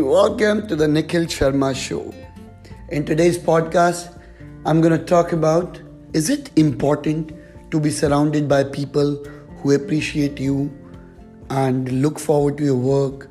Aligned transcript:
Welcome 0.00 0.66
to 0.68 0.76
the 0.76 0.88
Nikhil 0.88 1.24
Sharma 1.24 1.74
Show. 1.76 2.14
In 2.88 3.04
today's 3.04 3.36
podcast, 3.38 4.18
I'm 4.64 4.80
going 4.80 4.98
to 4.98 5.04
talk 5.04 5.32
about 5.32 5.80
is 6.14 6.30
it 6.30 6.50
important 6.56 7.32
to 7.70 7.78
be 7.78 7.90
surrounded 7.90 8.48
by 8.48 8.64
people 8.64 9.22
who 9.58 9.72
appreciate 9.72 10.40
you 10.40 10.72
and 11.50 12.00
look 12.00 12.18
forward 12.18 12.56
to 12.58 12.64
your 12.64 12.76
work 12.76 13.28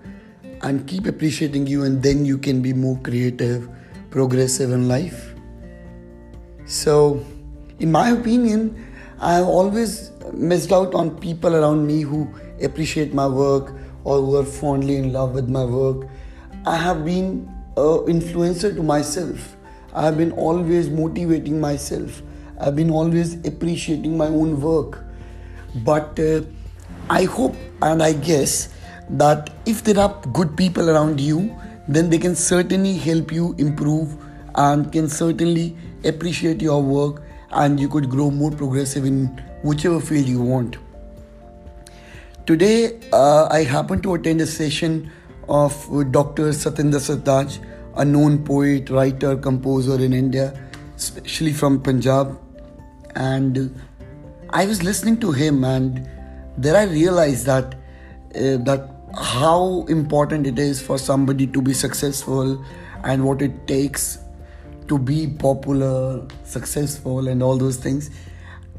and 0.62 0.88
keep 0.88 1.08
appreciating 1.08 1.66
you, 1.66 1.84
and 1.84 2.04
then 2.04 2.26
you 2.26 2.38
can 2.38 2.62
be 2.62 2.74
more 2.74 3.00
creative, 3.00 3.68
progressive 4.12 4.72
in 4.72 4.88
life? 4.88 5.34
So, 6.66 7.26
in 7.80 7.92
my 7.92 8.10
opinion, 8.10 8.88
I 9.20 9.34
have 9.34 9.48
always 9.48 10.12
missed 10.32 10.72
out 10.72 10.94
on 10.94 11.18
people 11.20 11.56
around 11.56 11.88
me 11.88 12.02
who 12.02 12.32
appreciate 12.62 13.14
my 13.14 13.28
work 13.28 13.74
or 14.04 14.20
who 14.20 14.36
are 14.36 14.46
fondly 14.46 14.98
in 14.98 15.12
love 15.12 15.34
with 15.34 15.50
my 15.50 15.66
work. 15.66 16.08
I 16.64 16.78
have 16.78 17.04
been 17.04 17.52
an 17.76 18.06
influencer 18.06 18.76
to 18.76 18.84
myself. 18.84 19.58
I 19.96 20.06
have 20.06 20.16
been 20.16 20.32
always 20.34 20.90
motivating 20.90 21.60
myself. 21.60 22.22
I've 22.60 22.76
been 22.76 22.92
always 22.92 23.34
appreciating 23.48 24.16
my 24.16 24.28
own 24.28 24.62
work. 24.62 25.04
But 25.84 26.20
uh, 26.20 26.42
I 27.10 27.24
hope 27.24 27.56
and 27.82 28.04
I 28.04 28.14
guess 28.14 28.70
that 29.10 29.50
if 29.66 29.84
there 29.84 29.98
are 30.00 30.22
good 30.34 30.56
people 30.56 30.92
around 30.92 31.20
you, 31.20 31.56
then 31.88 32.12
they 32.12 32.20
can 32.20 32.36
certainly 32.36 32.94
help 32.94 33.32
you 33.32 33.56
improve 33.58 34.16
and 34.54 34.92
can 34.92 35.10
certainly 35.10 35.76
appreciate 36.06 36.62
your 36.62 36.84
work 36.84 37.24
and 37.54 37.80
you 37.80 37.90
could 37.90 38.08
grow 38.08 38.30
more 38.30 38.52
progressive 38.52 39.04
in 39.04 39.26
whichever 39.64 40.00
field 40.00 40.28
you 40.28 40.42
want. 40.42 40.78
Today, 42.46 43.00
uh, 43.14 43.48
I 43.50 43.64
happened 43.64 44.04
to 44.04 44.14
attend 44.14 44.42
a 44.42 44.46
session 44.46 45.12
of 45.50 45.74
Dr. 46.12 46.50
Satinder 46.50 47.00
Sartaaj, 47.00 47.60
a 47.96 48.06
known 48.06 48.44
poet, 48.44 48.90
writer, 48.90 49.36
composer 49.36 49.96
in 50.04 50.14
India, 50.14 50.54
especially 50.96 51.54
from 51.54 51.82
Punjab. 51.82 52.40
And 53.16 53.82
I 54.50 54.66
was 54.66 54.84
listening 54.84 55.20
to 55.22 55.32
him, 55.32 55.64
and 55.64 56.08
there 56.58 56.76
I 56.76 56.84
realized 56.84 57.46
that 57.46 57.76
uh, 58.36 58.58
that 58.70 58.90
how 59.18 59.86
important 59.90 60.48
it 60.48 60.58
is 60.58 60.82
for 60.82 60.98
somebody 60.98 61.46
to 61.48 61.62
be 61.62 61.74
successful 61.74 62.64
and 63.04 63.26
what 63.26 63.42
it 63.42 63.68
takes 63.68 64.20
to 64.88 64.98
be 64.98 65.28
popular, 65.28 66.26
successful, 66.44 67.28
and 67.28 67.44
all 67.44 67.58
those 67.58 67.78
things. 67.78 68.10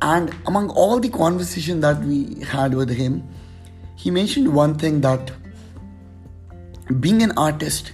And 0.00 0.34
among 0.46 0.70
all 0.70 0.98
the 0.98 1.08
conversation 1.08 1.80
that 1.80 2.00
we 2.00 2.42
had 2.44 2.74
with 2.74 2.90
him, 2.90 3.26
he 3.94 4.10
mentioned 4.10 4.52
one 4.52 4.74
thing 4.76 5.00
that 5.02 5.30
being 7.00 7.22
an 7.22 7.32
artist, 7.36 7.92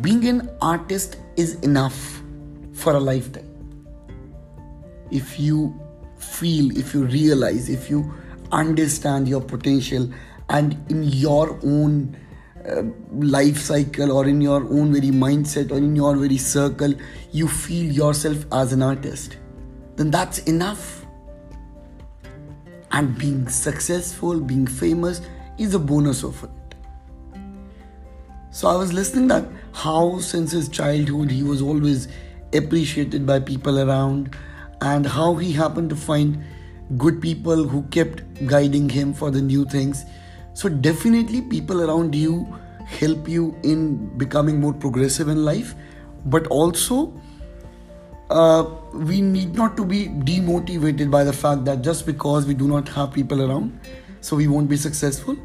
being 0.00 0.26
an 0.28 0.50
artist 0.60 1.16
is 1.36 1.54
enough 1.60 2.22
for 2.72 2.94
a 2.94 3.00
lifetime. 3.00 3.46
If 5.10 5.40
you 5.40 5.78
feel, 6.18 6.76
if 6.76 6.94
you 6.94 7.04
realize, 7.04 7.68
if 7.68 7.90
you 7.90 8.12
understand 8.52 9.28
your 9.28 9.40
potential, 9.40 10.10
and 10.48 10.76
in 10.90 11.04
your 11.04 11.58
own 11.62 12.16
uh, 12.68 12.82
life 13.12 13.58
cycle 13.58 14.12
or 14.12 14.26
in 14.26 14.40
your 14.40 14.64
own 14.64 14.92
very 14.92 15.08
mindset 15.08 15.70
or 15.70 15.78
in 15.78 15.96
your 15.96 16.16
very 16.16 16.36
circle, 16.36 16.92
you 17.32 17.48
feel 17.48 17.90
yourself 17.90 18.44
as 18.52 18.72
an 18.72 18.82
artist, 18.82 19.38
then 19.96 20.10
that's 20.10 20.38
enough. 20.40 21.06
And 22.92 23.16
being 23.16 23.48
successful, 23.48 24.40
being 24.40 24.66
famous 24.66 25.20
is 25.58 25.74
a 25.74 25.78
bonus 25.78 26.24
of 26.24 26.42
it. 26.42 26.50
So 28.52 28.68
I 28.68 28.74
was 28.74 28.92
listening 28.92 29.28
that 29.28 29.44
how 29.72 30.18
since 30.18 30.50
his 30.50 30.68
childhood 30.68 31.30
he 31.30 31.42
was 31.42 31.62
always 31.62 32.08
appreciated 32.52 33.24
by 33.24 33.38
people 33.38 33.78
around 33.78 34.36
and 34.80 35.06
how 35.06 35.34
he 35.36 35.52
happened 35.52 35.90
to 35.90 35.96
find 35.96 36.42
good 36.96 37.22
people 37.22 37.62
who 37.64 37.82
kept 37.84 38.22
guiding 38.46 38.88
him 38.88 39.14
for 39.14 39.30
the 39.30 39.40
new 39.40 39.64
things. 39.64 40.04
So 40.54 40.68
definitely 40.68 41.42
people 41.42 41.82
around 41.82 42.14
you 42.14 42.58
help 42.86 43.28
you 43.28 43.56
in 43.62 44.18
becoming 44.18 44.58
more 44.58 44.72
progressive 44.72 45.28
in 45.28 45.44
life, 45.44 45.74
but 46.26 46.48
also 46.48 47.12
uh, 48.30 48.64
we 48.92 49.20
need 49.20 49.54
not 49.54 49.76
to 49.76 49.84
be 49.84 50.08
demotivated 50.08 51.08
by 51.08 51.22
the 51.22 51.32
fact 51.32 51.64
that 51.66 51.82
just 51.82 52.04
because 52.04 52.46
we 52.46 52.54
do 52.54 52.66
not 52.66 52.88
have 52.88 53.12
people 53.12 53.48
around, 53.48 53.78
so 54.20 54.34
we 54.34 54.48
won't 54.48 54.68
be 54.68 54.76
successful. 54.76 55.36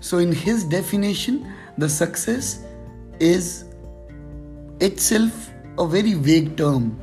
So 0.00 0.18
in 0.18 0.32
his 0.32 0.64
definition, 0.64 1.52
the 1.78 1.88
success 1.88 2.64
is 3.20 3.64
itself 4.80 5.50
a 5.78 5.86
very 5.86 6.14
vague 6.14 6.56
term. 6.56 6.98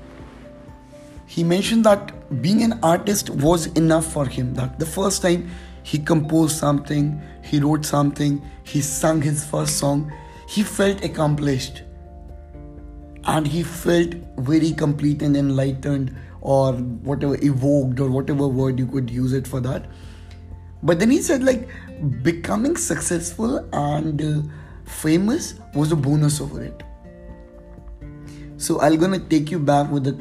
He 1.27 1.43
mentioned 1.43 1.85
that 1.85 2.41
being 2.41 2.63
an 2.63 2.79
artist 2.83 3.29
was 3.29 3.67
enough 3.67 4.11
for 4.11 4.25
him. 4.25 4.53
That 4.55 4.79
the 4.79 4.85
first 4.85 5.21
time 5.21 5.49
he 5.83 5.99
composed 5.99 6.57
something, 6.57 7.21
he 7.43 7.59
wrote 7.59 7.85
something, 7.85 8.41
he 8.63 8.81
sang 8.81 9.21
his 9.21 9.45
first 9.45 9.77
song, 9.77 10.11
he 10.47 10.63
felt 10.63 11.03
accomplished. 11.03 11.83
And 13.25 13.45
he 13.45 13.63
felt 13.63 14.15
very 14.37 14.71
complete 14.71 15.21
and 15.21 15.35
enlightened, 15.35 16.15
or 16.41 16.73
whatever, 16.73 17.35
evoked, 17.41 17.99
or 17.99 18.09
whatever 18.09 18.47
word 18.47 18.79
you 18.79 18.87
could 18.87 19.09
use 19.09 19.33
it 19.33 19.45
for 19.45 19.59
that. 19.59 19.85
But 20.81 20.99
then 20.99 21.11
he 21.11 21.21
said, 21.21 21.43
like, 21.43 21.67
becoming 22.21 22.75
successful 22.75 23.57
and 23.73 24.21
uh, 24.21 24.41
famous 24.85 25.55
was 25.73 25.91
a 25.91 25.95
bonus 25.95 26.41
over 26.41 26.63
it. 26.63 26.83
So 28.57 28.81
I'm 28.81 28.97
gonna 28.97 29.19
take 29.19 29.51
you 29.51 29.59
back 29.59 29.91
with 29.91 30.03
the 30.03 30.17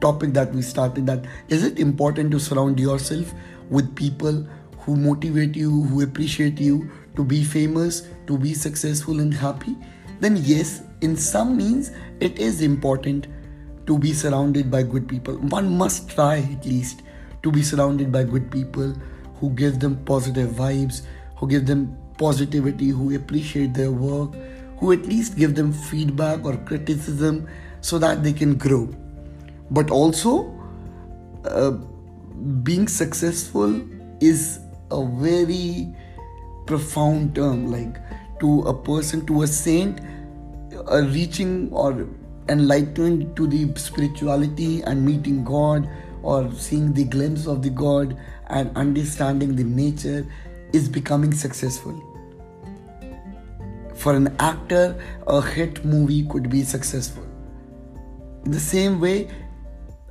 topic 0.00 0.32
that 0.32 0.52
we 0.54 0.62
started 0.62 1.06
that 1.06 1.24
is 1.48 1.64
it 1.64 1.78
important 1.78 2.30
to 2.30 2.38
surround 2.38 2.78
yourself 2.78 3.32
with 3.68 3.94
people 3.96 4.46
who 4.78 4.96
motivate 4.96 5.56
you, 5.56 5.82
who 5.84 6.02
appreciate 6.02 6.60
you 6.60 6.90
to 7.16 7.24
be 7.24 7.42
famous, 7.44 8.08
to 8.26 8.38
be 8.38 8.54
successful 8.54 9.20
and 9.20 9.34
happy? 9.34 9.76
Then 10.20 10.36
yes, 10.36 10.82
in 11.00 11.16
some 11.16 11.56
means 11.56 11.90
it 12.20 12.38
is 12.38 12.62
important 12.62 13.26
to 13.86 13.98
be 13.98 14.12
surrounded 14.12 14.70
by 14.70 14.82
good 14.82 15.08
people. 15.08 15.34
One 15.34 15.76
must 15.76 16.08
try 16.10 16.38
at 16.38 16.64
least 16.64 17.02
to 17.42 17.50
be 17.50 17.62
surrounded 17.62 18.10
by 18.10 18.24
good 18.24 18.50
people 18.50 18.94
who 19.40 19.50
give 19.50 19.80
them 19.80 19.96
positive 20.04 20.50
vibes, 20.50 21.02
who 21.36 21.48
give 21.48 21.66
them 21.66 21.96
positivity, 22.18 22.88
who 22.88 23.14
appreciate 23.14 23.74
their 23.74 23.92
work, 23.92 24.34
who 24.78 24.92
at 24.92 25.06
least 25.06 25.36
give 25.36 25.54
them 25.54 25.72
feedback 25.72 26.44
or 26.44 26.56
criticism 26.58 27.48
so 27.80 27.98
that 27.98 28.22
they 28.22 28.32
can 28.32 28.56
grow. 28.56 28.88
But 29.70 29.90
also, 29.90 30.54
uh, 31.44 31.72
being 32.62 32.88
successful 32.88 33.80
is 34.20 34.60
a 34.90 35.04
very 35.04 35.94
profound 36.66 37.34
term. 37.34 37.70
Like 37.70 37.96
to 38.40 38.62
a 38.62 38.74
person, 38.74 39.26
to 39.26 39.42
a 39.42 39.46
saint, 39.46 40.00
uh, 40.90 41.02
reaching 41.02 41.72
or 41.72 42.06
enlightenment 42.48 43.36
to 43.36 43.46
the 43.46 43.72
spirituality 43.76 44.82
and 44.82 45.04
meeting 45.04 45.44
God 45.44 45.88
or 46.22 46.52
seeing 46.52 46.92
the 46.92 47.04
glimpse 47.04 47.46
of 47.46 47.62
the 47.62 47.70
God 47.70 48.16
and 48.48 48.76
understanding 48.76 49.56
the 49.56 49.64
nature 49.64 50.26
is 50.72 50.88
becoming 50.88 51.32
successful. 51.32 52.04
For 53.94 54.14
an 54.14 54.34
actor, 54.38 54.96
a 55.26 55.40
hit 55.42 55.84
movie 55.84 56.26
could 56.28 56.48
be 56.48 56.62
successful. 56.62 57.26
In 58.44 58.52
the 58.52 58.60
same 58.60 59.00
way, 59.00 59.28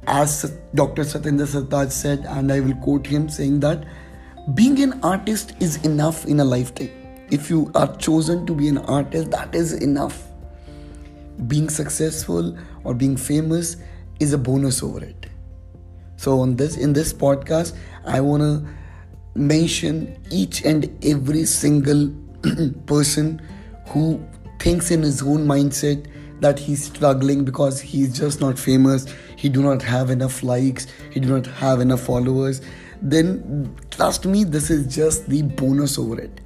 as 0.08 0.52
Dr. 0.74 1.04
Satinder 1.04 1.46
Sartaaj 1.46 1.92
said, 1.92 2.26
and 2.26 2.52
I 2.52 2.60
will 2.60 2.76
quote 2.76 3.06
him 3.06 3.30
saying 3.30 3.60
that 3.62 3.86
being 4.54 4.82
an 4.82 5.00
artist 5.04 5.54
is 5.60 5.84
enough 5.86 6.26
in 6.26 6.40
a 6.40 6.46
lifetime. 6.46 6.92
If 7.30 7.50
you 7.50 7.72
are 7.76 7.94
chosen 7.98 8.46
to 8.46 8.56
be 8.56 8.70
an 8.70 8.78
artist, 8.78 9.32
that 9.32 9.54
is 9.54 9.74
enough. 9.74 10.24
Being 11.48 11.70
successful 11.70 12.58
or 12.84 12.94
being 12.94 13.18
famous 13.18 13.78
is 14.20 14.32
a 14.32 14.38
bonus 14.38 14.82
over 14.82 15.04
it. 15.04 15.26
So 16.18 16.40
on 16.40 16.56
this 16.56 16.78
in 16.78 16.94
this 16.94 17.14
podcast, 17.14 17.76
I 18.06 18.20
want 18.22 18.42
to 18.42 18.68
mention 19.36 20.18
each 20.32 20.66
and 20.66 20.90
every 21.06 21.46
single 21.46 22.12
person 22.88 23.42
who 23.88 24.22
thinks 24.60 24.90
in 24.92 25.04
his 25.04 25.22
own 25.22 25.46
mindset 25.46 26.08
that 26.40 26.60
he's 26.60 26.84
struggling 26.84 27.46
because 27.46 27.80
he's 27.80 28.16
just 28.18 28.42
not 28.42 28.60
famous 28.60 29.08
he 29.36 29.50
do 29.50 29.62
not 29.62 29.82
have 29.82 30.10
enough 30.10 30.44
likes 30.44 30.88
he 31.12 31.20
do 31.20 31.30
not 31.30 31.46
have 31.46 31.80
enough 31.80 32.02
followers. 32.02 32.62
Then 33.02 33.76
trust 33.92 34.26
me 34.26 34.44
this 34.44 34.72
is 34.72 34.94
just 34.94 35.30
the 35.30 35.44
bonus 35.44 36.00
over 36.00 36.20
it. 36.20 36.42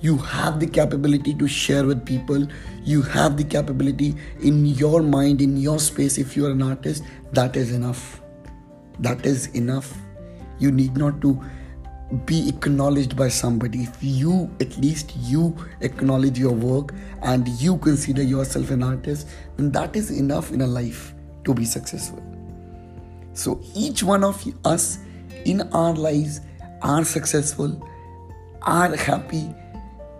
You 0.00 0.16
have 0.16 0.60
the 0.60 0.66
capability 0.66 1.34
to 1.34 1.48
share 1.48 1.84
with 1.84 2.06
people. 2.06 2.46
You 2.84 3.02
have 3.02 3.36
the 3.36 3.44
capability 3.44 4.14
in 4.40 4.64
your 4.64 5.02
mind 5.02 5.42
in 5.42 5.56
your 5.56 5.78
space 5.78 6.16
if 6.16 6.36
you 6.36 6.46
are 6.46 6.52
an 6.52 6.62
artist 6.62 7.02
that 7.32 7.56
is 7.56 7.72
enough 7.72 8.22
that 9.00 9.24
is 9.26 9.46
enough. 9.48 9.96
You 10.58 10.70
need 10.70 10.96
not 10.96 11.20
to 11.20 11.40
be 12.24 12.48
acknowledged 12.48 13.16
by 13.16 13.28
somebody. 13.28 13.82
If 13.82 13.96
you 14.00 14.50
at 14.60 14.76
least 14.78 15.12
you 15.16 15.56
acknowledge 15.80 16.38
your 16.38 16.52
work 16.52 16.94
and 17.22 17.46
you 17.48 17.76
consider 17.78 18.22
yourself 18.22 18.70
an 18.70 18.82
artist 18.82 19.28
then 19.56 19.70
that 19.72 19.94
is 19.94 20.10
enough 20.10 20.50
in 20.50 20.62
a 20.62 20.66
life 20.66 21.14
to 21.44 21.54
be 21.54 21.64
successful. 21.64 22.22
So 23.34 23.60
each 23.74 24.02
one 24.02 24.24
of 24.24 24.42
us 24.64 24.98
in 25.44 25.62
our 25.72 25.94
lives 25.94 26.40
are 26.82 27.04
successful 27.04 27.86
are 28.62 28.94
happy 28.96 29.54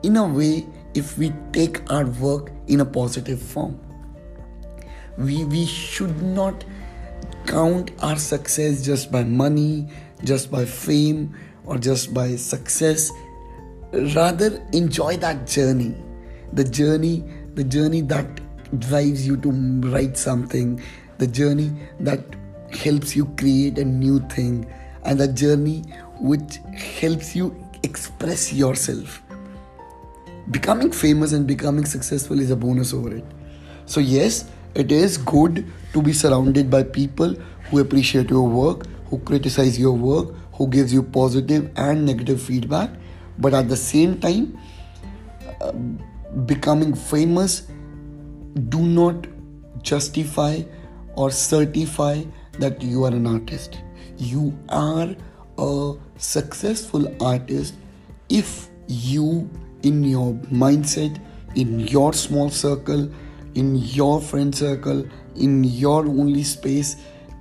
in 0.02 0.16
a 0.16 0.26
way 0.26 0.66
if 0.94 1.19
we 1.19 1.32
take 1.52 1.90
our 1.90 2.06
work 2.06 2.52
in 2.66 2.81
a 2.81 2.84
positive 2.84 3.40
form. 3.40 3.78
We 5.16 5.44
we 5.44 5.66
should 5.66 6.22
not 6.22 6.64
count 7.48 7.90
our 8.00 8.16
success 8.16 8.84
just 8.84 9.10
by 9.10 9.24
money 9.24 9.88
just 10.24 10.50
by 10.50 10.64
fame 10.64 11.34
or 11.64 11.78
just 11.78 12.12
by 12.12 12.36
success. 12.36 13.10
Rather 13.92 14.62
enjoy 14.72 15.16
that 15.18 15.46
journey. 15.46 15.94
The 16.52 16.64
journey 16.64 17.24
the 17.54 17.64
journey 17.64 18.02
that 18.02 18.40
drives 18.78 19.26
you 19.26 19.36
to 19.38 19.50
write 19.90 20.16
something. 20.16 20.80
The 21.18 21.26
journey 21.26 21.72
that 22.00 22.20
helps 22.70 23.16
you 23.16 23.26
create 23.36 23.78
a 23.78 23.84
new 23.84 24.20
thing. 24.28 24.70
And 25.04 25.18
the 25.18 25.28
journey 25.28 25.84
which 26.20 26.58
helps 26.76 27.34
you 27.34 27.56
express 27.82 28.52
yourself. 28.52 29.22
Becoming 30.50 30.90
famous 30.92 31.32
and 31.32 31.46
becoming 31.46 31.84
successful 31.84 32.40
is 32.40 32.50
a 32.50 32.56
bonus 32.56 32.92
over 32.92 33.16
it. 33.16 33.24
So 33.86 34.00
yes 34.00 34.44
it 34.75 34.93
is 34.93 35.17
good 35.19 35.65
to 35.93 36.03
be 36.03 36.12
surrounded 36.12 36.70
by 36.70 36.82
people 36.82 37.35
who 37.70 37.81
appreciate 37.81 38.31
your 38.31 38.49
work 38.49 38.87
who 39.06 39.19
criticize 39.20 39.79
your 39.79 39.93
work 39.93 40.35
who 40.53 40.67
gives 40.69 40.93
you 40.93 41.03
positive 41.03 41.70
and 41.76 42.05
negative 42.05 42.41
feedback 42.41 42.91
but 43.38 43.55
at 43.55 43.69
the 43.69 43.76
same 43.76 44.19
time 44.20 44.59
uh, 45.61 45.73
becoming 46.47 46.94
famous 46.94 47.62
do 48.69 48.81
not 48.81 49.26
justify 49.82 50.62
or 51.15 51.31
certify 51.31 52.23
that 52.59 52.82
you 52.82 53.05
are 53.05 53.12
an 53.12 53.26
artist. 53.26 53.81
You 54.17 54.59
are 54.69 55.15
a 55.59 55.94
successful 56.17 57.06
artist 57.23 57.75
if 58.29 58.69
you 58.87 59.49
in 59.82 60.03
your 60.03 60.32
mindset 60.62 61.20
in 61.55 61.81
your 61.81 62.12
small 62.12 62.50
circle 62.50 63.09
in 63.56 63.75
your 63.75 64.21
friend 64.21 64.56
circle 64.56 65.03
in 65.35 65.63
your 65.63 66.06
only 66.07 66.44
space 66.44 66.95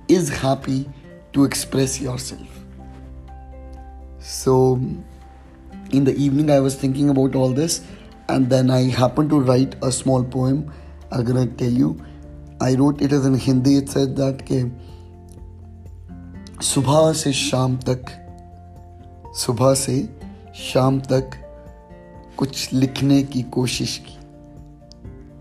is 0.07 0.29
happy 0.29 0.89
to 1.31 1.43
express 1.43 1.99
yourself 2.01 2.63
so, 4.23 4.79
in 5.91 6.05
the 6.05 6.15
evening, 6.15 6.49
I 6.49 6.61
was 6.61 6.75
thinking 6.75 7.09
about 7.09 7.35
all 7.35 7.49
this, 7.49 7.81
and 8.29 8.49
then 8.49 8.69
I 8.69 8.83
happened 8.83 9.29
to 9.31 9.39
write 9.41 9.75
a 9.83 9.91
small 9.91 10.23
poem. 10.23 10.71
I'm 11.11 11.25
gonna 11.25 11.45
tell 11.45 11.69
you. 11.69 12.01
I 12.61 12.75
wrote 12.75 13.01
it 13.01 13.11
as 13.11 13.25
in 13.25 13.35
Hindi. 13.35 13.75
It 13.75 13.89
said 13.89 14.15
that 14.15 14.45
के 14.49 14.63
सुबह 16.63 17.11
से 17.13 17.31
शाम 17.33 17.75
तक 17.77 18.11
सुबह 19.35 19.73
से 19.73 19.97
शाम 20.55 20.99
तक 21.11 21.31
कुछ 22.37 22.73
लिखने 22.73 23.21
की 23.23 23.41
कोशिश 23.57 23.97
की 24.07 24.16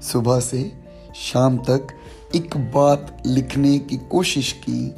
सुबह 0.08 0.40
से 0.40 0.72
शाम 1.16 1.58
तक 1.58 1.88
एक 2.36 2.58
बात 2.76 3.24
लिखने 3.26 3.78
की 3.80 3.98
कोशिश 3.98 4.52
की 4.52 4.90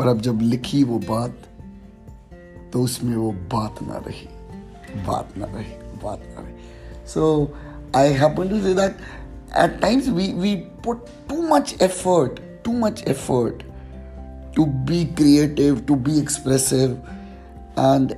और 0.00 0.08
अब 0.08 0.20
जब 0.20 0.38
लिखी 0.42 0.82
वो 0.84 0.98
बात 0.98 1.36
तो 2.72 2.82
उसमें 2.82 3.16
वो 3.16 3.30
बात 3.54 3.82
ना 3.82 3.98
रही, 4.06 4.26
बात 5.06 5.38
ना 5.38 5.46
रही, 5.46 5.72
बात 6.04 6.22
ना 6.26 6.42
रही। 6.42 7.06
So 7.06 7.52
I 7.96 8.12
happen 8.12 8.48
to 8.48 8.60
say 8.60 8.74
that 8.74 8.96
at 9.58 9.80
times 9.80 10.08
we 10.08 10.32
we 10.32 10.54
put 10.84 11.06
too 11.28 11.42
much 11.48 11.74
effort 11.82 12.40
too 12.64 12.72
much 12.72 13.02
effort 13.08 13.62
to 14.56 14.64
be 14.90 15.04
creative 15.04 15.80
to 15.88 15.94
be 15.94 16.18
expressive 16.18 16.90
and 17.78 18.12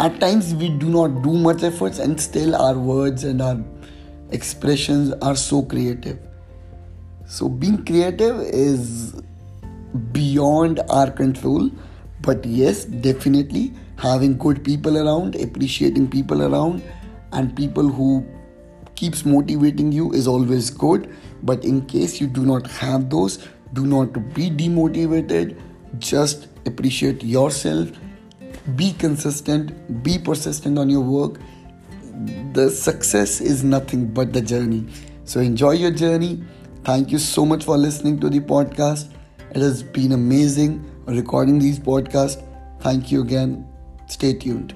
at 0.00 0.20
times 0.20 0.52
we 0.52 0.68
do 0.78 0.88
not 0.88 1.22
do 1.22 1.32
much 1.38 1.64
efforts 1.64 2.00
and 2.00 2.16
still 2.18 2.54
our 2.54 2.74
words 2.74 3.24
and 3.24 3.42
our 3.42 3.64
expressions 4.32 5.12
are 5.22 5.36
so 5.36 5.62
creative. 5.62 6.18
So 7.26 7.48
being 7.48 7.84
creative 7.84 8.40
is 8.40 9.14
beyond 10.12 10.80
our 10.88 11.10
control 11.10 11.70
but 12.22 12.44
yes 12.44 12.84
definitely 12.84 13.72
having 13.96 14.38
good 14.38 14.64
people 14.64 14.96
around 14.96 15.34
appreciating 15.34 16.08
people 16.08 16.42
around 16.42 16.82
and 17.32 17.54
people 17.56 17.88
who 17.88 18.24
keeps 18.94 19.24
motivating 19.24 19.90
you 19.90 20.12
is 20.12 20.28
always 20.28 20.70
good. 20.70 21.12
But 21.42 21.64
in 21.64 21.86
case 21.86 22.20
you 22.20 22.26
do 22.26 22.44
not 22.46 22.66
have 22.70 23.10
those 23.10 23.38
do 23.72 23.86
not 23.86 24.12
be 24.34 24.50
demotivated. 24.50 25.58
Just 25.98 26.48
appreciate 26.66 27.24
yourself. 27.24 27.90
Be 28.76 28.92
consistent. 28.92 30.02
Be 30.02 30.18
persistent 30.18 30.78
on 30.78 30.88
your 30.88 31.00
work 31.00 31.40
the 32.52 32.68
success 32.70 33.40
is 33.40 33.64
nothing 33.64 34.06
but 34.06 34.32
the 34.32 34.40
journey 34.40 34.86
so 35.24 35.40
enjoy 35.40 35.72
your 35.72 35.90
journey 35.90 36.42
thank 36.84 37.10
you 37.10 37.18
so 37.18 37.44
much 37.44 37.64
for 37.64 37.76
listening 37.76 38.18
to 38.20 38.28
the 38.28 38.40
podcast 38.40 39.12
it 39.54 39.60
has 39.60 39.82
been 39.82 40.12
amazing 40.12 40.82
recording 41.06 41.58
these 41.58 41.78
podcasts. 41.78 42.42
Thank 42.80 43.10
you 43.12 43.22
again. 43.22 43.66
Stay 44.06 44.34
tuned. 44.34 44.74